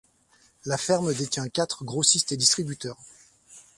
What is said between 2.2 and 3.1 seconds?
et distributeurs.